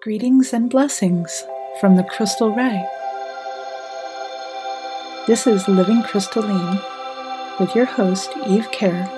[0.00, 1.44] Greetings and blessings
[1.80, 2.86] from the Crystal Ray.
[5.26, 6.78] This is Living Crystalline
[7.58, 9.08] with your host, Eve Kerr,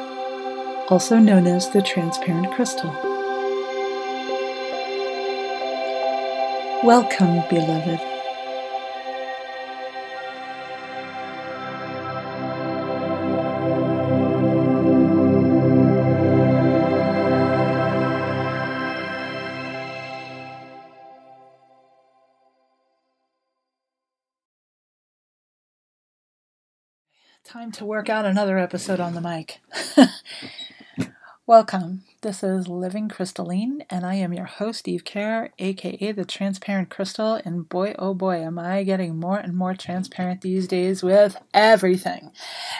[0.88, 2.90] also known as the Transparent Crystal.
[6.82, 8.09] Welcome, beloved.
[27.50, 29.58] Time to work out another episode on the mic.
[31.48, 32.04] Welcome.
[32.20, 37.40] This is Living Crystalline, and I am your host, Eve Kerr, aka the Transparent Crystal.
[37.44, 42.30] And boy, oh boy, am I getting more and more transparent these days with everything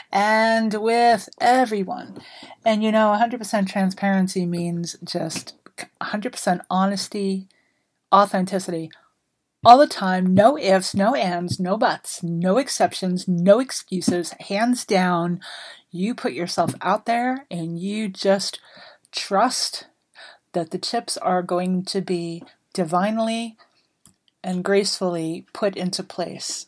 [0.09, 2.19] and with everyone.
[2.63, 5.55] And you know, 100% transparency means just
[6.01, 7.49] 100% honesty,
[8.13, 8.89] authenticity,
[9.63, 15.39] all the time, no ifs, no ands, no buts, no exceptions, no excuses, hands down.
[15.91, 18.59] You put yourself out there and you just
[19.11, 19.87] trust
[20.53, 23.55] that the chips are going to be divinely
[24.43, 26.65] and gracefully put into place.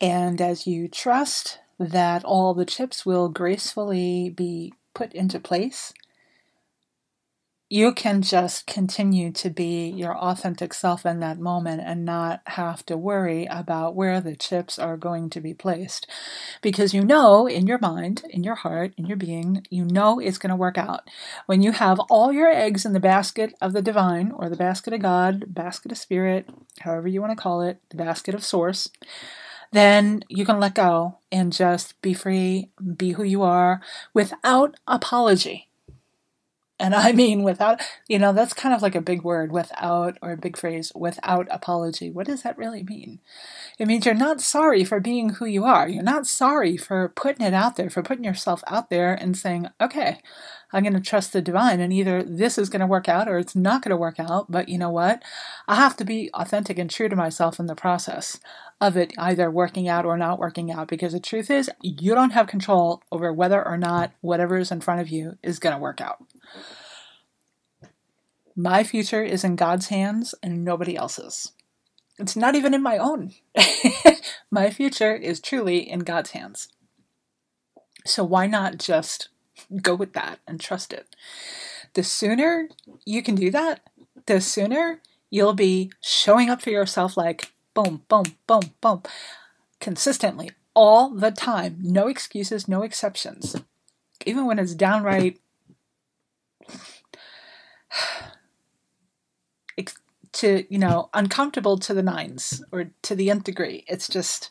[0.00, 5.92] And as you trust that all the chips will gracefully be put into place,
[7.74, 12.86] you can just continue to be your authentic self in that moment and not have
[12.86, 16.06] to worry about where the chips are going to be placed.
[16.62, 20.38] Because you know in your mind, in your heart, in your being, you know it's
[20.38, 21.10] going to work out.
[21.46, 24.94] When you have all your eggs in the basket of the divine or the basket
[24.94, 28.88] of God, basket of spirit, however you want to call it, the basket of source,
[29.72, 33.80] then you can let go and just be free, be who you are
[34.12, 35.66] without apology
[36.78, 40.32] and I mean without, you know, that's kind of like a big word, without, or
[40.32, 42.10] a big phrase, without apology.
[42.10, 43.20] What does that really mean?
[43.78, 45.88] It means you're not sorry for being who you are.
[45.88, 49.68] You're not sorry for putting it out there, for putting yourself out there and saying,
[49.80, 50.20] okay,
[50.74, 53.38] I'm going to trust the divine, and either this is going to work out or
[53.38, 54.50] it's not going to work out.
[54.50, 55.22] But you know what?
[55.68, 58.40] I have to be authentic and true to myself in the process
[58.80, 62.32] of it either working out or not working out because the truth is, you don't
[62.32, 65.80] have control over whether or not whatever is in front of you is going to
[65.80, 66.18] work out.
[68.56, 71.52] My future is in God's hands and nobody else's.
[72.18, 73.32] It's not even in my own.
[74.50, 76.66] my future is truly in God's hands.
[78.04, 79.28] So why not just
[79.82, 81.14] go with that and trust it?
[81.94, 82.68] The sooner
[83.04, 83.80] you can do that,
[84.26, 85.00] the sooner
[85.30, 89.02] you'll be showing up for yourself like boom, boom, boom, boom,
[89.80, 91.78] consistently, all the time.
[91.80, 93.56] No excuses, no exceptions.
[94.26, 95.38] Even when it's downright
[100.34, 104.50] to you know uncomfortable to the nines or to the nth degree it's just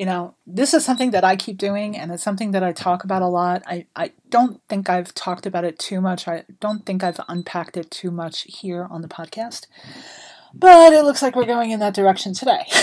[0.00, 3.04] you know this is something that i keep doing and it's something that i talk
[3.04, 3.62] about a lot.
[3.66, 6.26] I, I don't think i've talked about it too much.
[6.26, 9.66] I don't think i've unpacked it too much here on the podcast
[10.54, 12.64] but it looks like we're going in that direction today.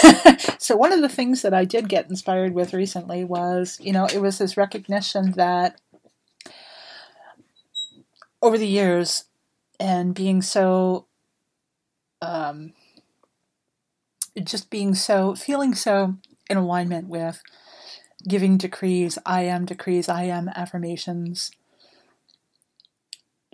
[0.60, 4.06] So one of the things that i did get inspired with recently was you know
[4.06, 5.80] it was this recognition that
[8.42, 9.26] over the years
[9.80, 11.08] and being so
[12.22, 12.74] um,
[14.44, 16.18] just being so feeling so
[16.50, 17.42] in alignment with
[18.28, 21.52] giving decrees i am decrees i am affirmations.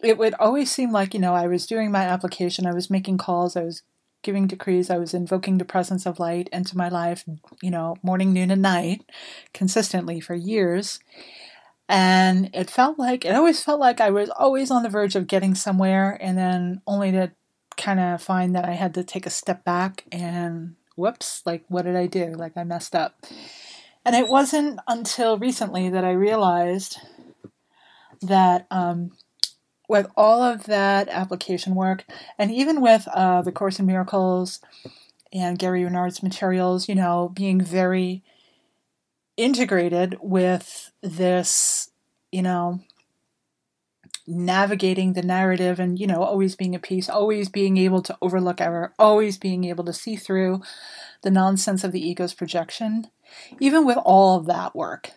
[0.03, 3.17] It would always seem like you know i was doing my application i was making
[3.17, 3.83] calls i was
[4.21, 7.23] giving decrees i was invoking the presence of light into my life
[7.61, 9.03] you know morning noon and night
[9.53, 10.99] consistently for years.
[11.89, 15.27] And it felt like it always felt like I was always on the verge of
[15.27, 17.31] getting somewhere, and then only to
[17.77, 21.85] kind of find that I had to take a step back and whoops, like what
[21.85, 22.33] did I do?
[22.33, 23.15] Like I messed up.
[24.05, 26.97] And it wasn't until recently that I realized
[28.21, 29.12] that um,
[29.88, 32.06] with all of that application work,
[32.38, 34.59] and even with uh, the Course in Miracles
[35.31, 38.23] and Gary Renard's materials, you know, being very
[39.38, 41.89] integrated with this,
[42.31, 42.81] you know,
[44.25, 48.61] navigating the narrative and, you know, always being at peace, always being able to overlook
[48.61, 50.61] error, always being able to see through
[51.23, 53.07] the nonsense of the ego's projection,
[53.59, 55.11] even with all of that work.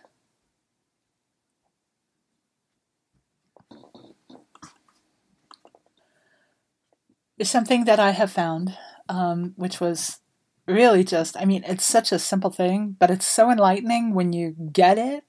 [7.37, 8.75] Is something that I have found,
[9.07, 10.19] um, which was
[10.67, 14.55] really just, I mean, it's such a simple thing, but it's so enlightening when you
[14.71, 15.23] get it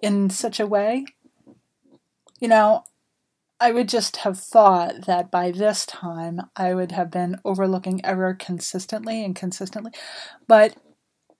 [0.00, 1.04] in such a way.
[2.38, 2.84] You know,
[3.60, 8.34] I would just have thought that by this time I would have been overlooking error
[8.34, 9.90] consistently and consistently.
[10.46, 10.76] But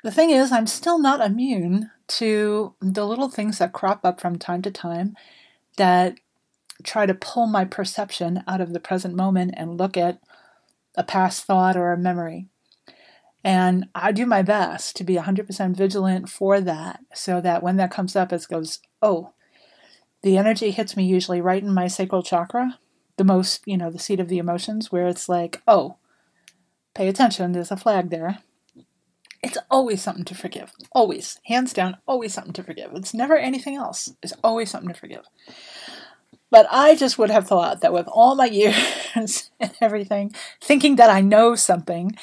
[0.02, 4.36] the thing is, I'm still not immune to the little things that crop up from
[4.38, 5.16] time to time
[5.76, 6.18] that
[6.82, 10.20] try to pull my perception out of the present moment and look at
[10.96, 12.46] a past thought or a memory.
[13.44, 17.92] And I do my best to be 100% vigilant for that so that when that
[17.92, 19.32] comes up, it goes, oh,
[20.22, 22.78] the energy hits me usually right in my sacral chakra,
[23.16, 25.96] the most, you know, the seat of the emotions, where it's like, oh,
[26.94, 28.38] pay attention, there's a flag there.
[29.42, 30.72] It's always something to forgive.
[30.92, 31.38] Always.
[31.46, 32.90] Hands down, always something to forgive.
[32.94, 34.12] It's never anything else.
[34.22, 35.26] It's always something to forgive.
[36.50, 38.46] But I just would have thought that with all my
[39.14, 42.16] years and everything, thinking that I know something,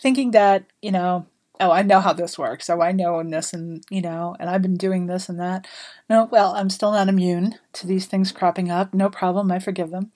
[0.00, 1.26] thinking that, you know,
[1.60, 2.70] oh, I know how this works.
[2.70, 5.66] Oh, I know this and, you know, and I've been doing this and that.
[6.08, 8.94] No, well, I'm still not immune to these things cropping up.
[8.94, 9.50] No problem.
[9.50, 10.12] I forgive them.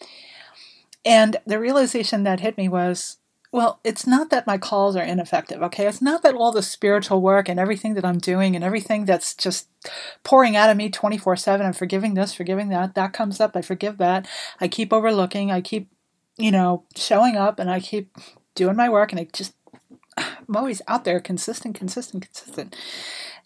[1.05, 3.19] And the realization that hit me was,
[3.51, 5.87] well, it's not that my calls are ineffective, okay?
[5.87, 9.35] It's not that all the spiritual work and everything that I'm doing and everything that's
[9.35, 9.69] just
[10.25, 13.61] pouring out of me 24 7, I'm forgiving this, forgiving that, that comes up, I
[13.61, 14.27] forgive that.
[14.59, 15.91] I keep overlooking, I keep,
[16.39, 18.17] you know, showing up and I keep
[18.55, 19.53] doing my work and I just
[20.53, 22.77] I'm always out there, consistent, consistent, consistent.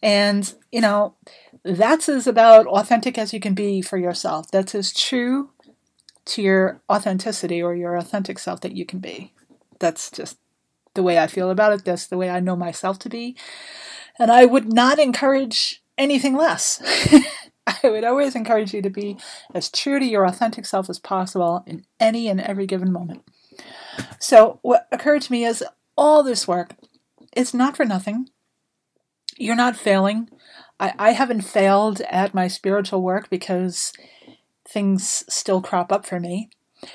[0.02, 1.14] And, you know,
[1.62, 4.50] that's as about authentic as you can be for yourself.
[4.50, 5.50] That's as true
[6.24, 9.32] to your authenticity or your authentic self that you can be.
[9.78, 10.36] That's just
[10.94, 11.84] the way I feel about it.
[11.84, 13.36] That's the way I know myself to be.
[14.18, 16.82] And I would not encourage anything less.
[17.68, 19.16] I would always encourage you to be
[19.54, 23.22] as true to your authentic self as possible in any and every given moment.
[24.18, 25.62] So, what occurred to me is
[25.96, 26.74] all this work,
[27.36, 28.30] it's not for nothing.
[29.36, 30.30] You're not failing.
[30.80, 33.92] I, I haven't failed at my spiritual work because
[34.66, 36.50] things still crop up for me.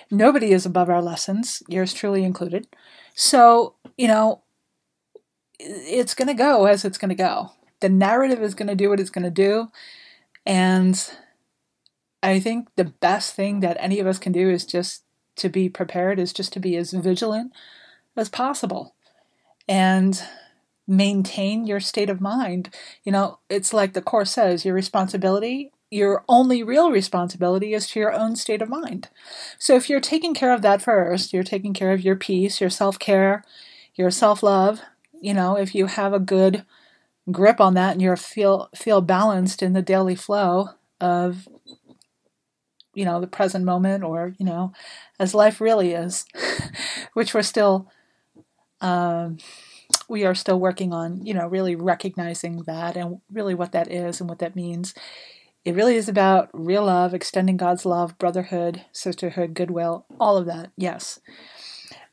[0.10, 2.68] Nobody is above our lessons, yours truly included.
[3.16, 4.42] So, you know,
[5.60, 7.52] it's going to go as it's going to go.
[7.80, 9.72] The narrative is going to do what it's going to do.
[10.46, 11.12] And
[12.24, 15.04] I think the best thing that any of us can do is just
[15.38, 17.54] to be prepared, is just to be as vigilant
[18.16, 18.96] as possible
[19.68, 20.22] and
[20.88, 22.70] maintain your state of mind.
[23.04, 28.00] You know, it's like the Course says your responsibility, your only real responsibility is to
[28.00, 29.10] your own state of mind.
[29.60, 32.70] So if you're taking care of that first, you're taking care of your peace, your
[32.70, 33.44] self care,
[33.96, 34.82] your self love,
[35.22, 36.66] you know, if you have a good
[37.32, 40.70] grip on that and you feel feel balanced in the daily flow
[41.00, 41.48] of
[42.94, 44.74] you know the present moment or you know
[45.20, 46.26] as life really is
[47.14, 47.90] which we're still
[48.82, 49.38] um,
[50.08, 54.20] we are still working on, you know, really recognizing that and really what that is
[54.20, 54.94] and what that means.
[55.64, 60.72] It really is about real love, extending God's love, brotherhood, sisterhood, goodwill, all of that,
[60.76, 61.20] yes.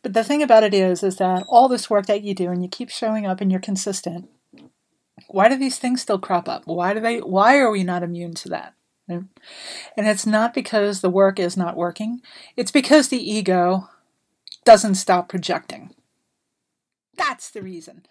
[0.03, 2.63] But the thing about it is, is that all this work that you do and
[2.63, 4.29] you keep showing up and you're consistent,
[5.29, 6.63] why do these things still crop up?
[6.67, 8.75] Why do they, why are we not immune to that?
[9.09, 9.29] And
[9.97, 12.21] it's not because the work is not working.
[12.55, 13.89] It's because the ego
[14.65, 15.95] doesn't stop projecting.
[17.19, 18.07] That's the reason.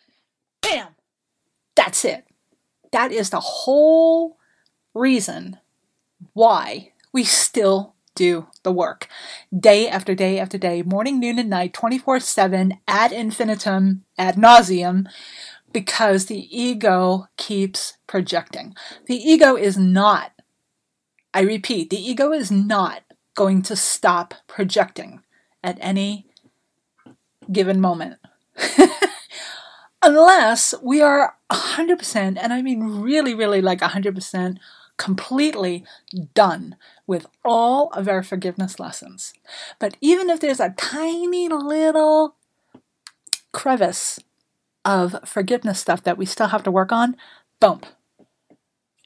[0.61, 0.89] Bam!
[1.75, 2.27] That's it.
[2.91, 4.37] That is the whole
[4.93, 5.57] reason
[6.33, 9.07] why we still do the work.
[9.57, 15.07] Day after day after day, morning, noon, and night, 24 7, ad infinitum, ad nauseum,
[15.71, 18.75] because the ego keeps projecting.
[19.05, 20.31] The ego is not,
[21.33, 23.03] I repeat, the ego is not
[23.35, 25.21] going to stop projecting
[25.63, 26.25] at any
[27.51, 28.17] given moment.
[30.03, 34.57] Unless we are 100%, and I mean really, really like 100%,
[34.97, 35.83] completely
[36.33, 39.33] done with all of our forgiveness lessons.
[39.79, 42.35] But even if there's a tiny little
[43.51, 44.19] crevice
[44.83, 47.15] of forgiveness stuff that we still have to work on,
[47.59, 47.85] bump,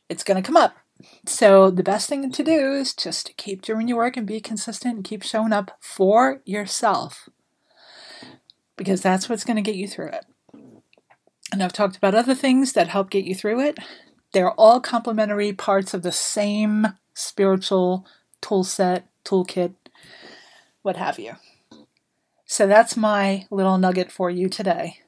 [0.09, 0.75] it's going to come up.
[1.25, 4.95] So the best thing to do is just keep doing your work and be consistent
[4.95, 7.27] and keep showing up for yourself
[8.77, 10.25] because that's what's going to get you through it.
[11.51, 13.77] And I've talked about other things that help get you through it.
[14.33, 18.05] They're all complementary parts of the same spiritual
[18.39, 19.73] tool set, toolkit,
[20.81, 21.33] what have you.
[22.45, 24.99] So that's my little nugget for you today.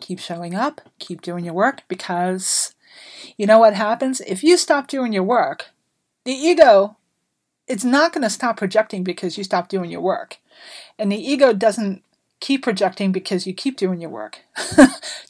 [0.00, 2.74] Keep showing up, keep doing your work because
[3.36, 4.20] you know what happens?
[4.20, 5.70] If you stop doing your work,
[6.24, 6.96] the ego
[7.66, 10.38] it's not going to stop projecting because you stop doing your work.
[10.98, 12.03] And the ego doesn't
[12.44, 14.40] keep projecting because you keep doing your work.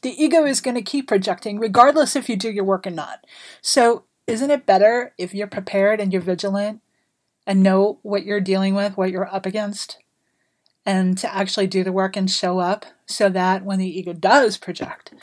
[0.01, 3.25] the ego is going to keep projecting regardless if you do your work or not.
[3.61, 6.81] So, isn't it better if you're prepared and you're vigilant
[7.47, 9.97] and know what you're dealing with, what you're up against,
[10.85, 14.57] and to actually do the work and show up so that when the ego does
[14.57, 15.13] project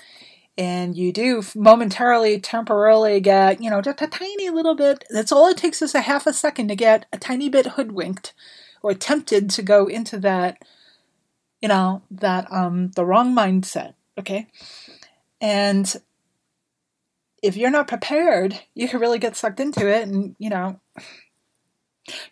[0.56, 5.48] and you do momentarily, temporarily get, you know, just a tiny little bit, that's all
[5.48, 8.32] it takes is a half a second to get a tiny bit hoodwinked
[8.82, 10.62] or tempted to go into that,
[11.62, 14.48] you know, that, um, the wrong mindset, okay?
[15.40, 15.94] And
[17.42, 20.78] if you're not prepared, you can really get sucked into it and, you know,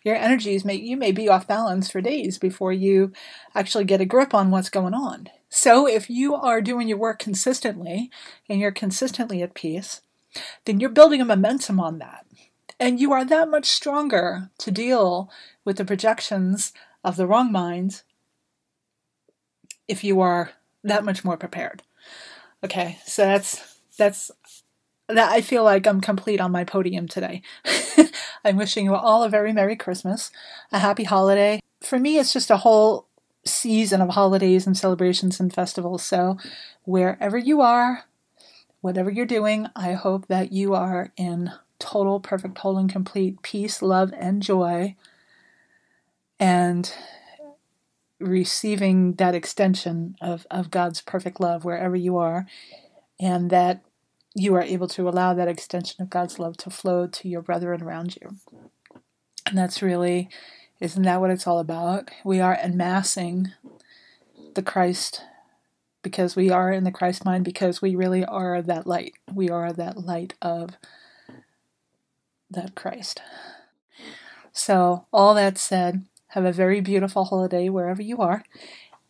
[0.03, 3.13] your energies may you may be off balance for days before you
[3.55, 5.29] actually get a grip on what's going on.
[5.49, 8.09] So if you are doing your work consistently
[8.49, 10.01] and you're consistently at peace,
[10.65, 12.25] then you're building a momentum on that.
[12.79, 15.29] And you are that much stronger to deal
[15.63, 16.73] with the projections
[17.03, 18.03] of the wrong minds
[19.87, 20.51] if you are
[20.83, 21.83] that much more prepared.
[22.63, 24.31] Okay, so that's that's
[25.07, 27.41] that I feel like I'm complete on my podium today.
[28.43, 30.31] I'm wishing you all a very Merry Christmas,
[30.71, 31.59] a happy holiday.
[31.81, 33.07] For me, it's just a whole
[33.45, 36.03] season of holidays and celebrations and festivals.
[36.03, 36.37] So,
[36.83, 38.05] wherever you are,
[38.81, 43.81] whatever you're doing, I hope that you are in total, perfect, whole, and complete peace,
[43.81, 44.95] love, and joy,
[46.39, 46.93] and
[48.21, 52.45] receiving that extension of, of God's perfect love wherever you are,
[53.19, 53.81] and that
[54.33, 57.81] you are able to allow that extension of God's love to flow to your brethren
[57.81, 58.35] around you.
[59.45, 60.29] And that's really,
[60.79, 62.09] isn't that what it's all about?
[62.23, 63.51] We are amassing
[64.53, 65.21] the Christ
[66.01, 69.13] because we are in the Christ mind, because we really are that light.
[69.31, 70.71] We are that light of
[72.49, 73.21] that Christ.
[74.51, 78.43] So, all that said, have a very beautiful holiday wherever you are,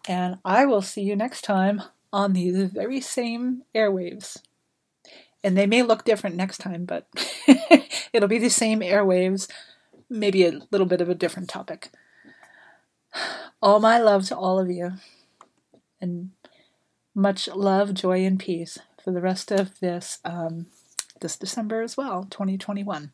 [0.08, 1.82] and I will see you next time
[2.14, 4.38] on these very same airwaves
[5.44, 7.08] and they may look different next time, but
[8.14, 9.50] it'll be the same airwaves,
[10.10, 11.92] maybe a little bit of a different topic.
[13.62, 14.94] All my love to all of you,
[16.00, 16.32] and
[17.14, 20.68] much love, joy, and peace for the rest of this um,
[21.20, 23.12] this December as well, 2021.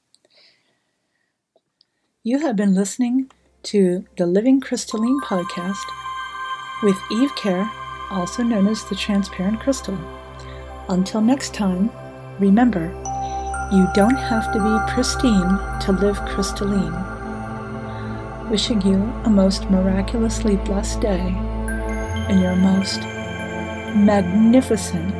[2.23, 3.31] You have been listening
[3.67, 5.83] to the Living Crystalline podcast
[6.81, 7.69] with Eve Kerr,
[8.09, 9.97] also known as the Transparent Crystal.
[10.87, 11.91] Until next time.
[12.39, 12.85] Remember,
[13.73, 16.95] you don't have to be pristine to live crystalline.
[18.49, 21.33] Wishing you a most miraculously blessed day
[22.29, 23.01] and your most
[23.97, 25.13] magnificent,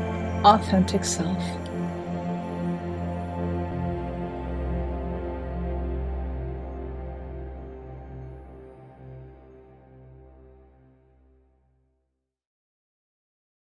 [0.45, 1.43] authentic self.